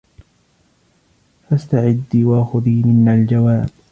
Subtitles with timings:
[1.49, 3.69] فاستعدي وخذي منا الجواب